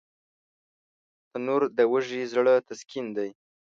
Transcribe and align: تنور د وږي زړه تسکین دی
تنور 1.29 1.61
د 1.77 1.79
وږي 1.91 2.21
زړه 2.33 2.53
تسکین 2.67 3.05
دی 3.17 3.29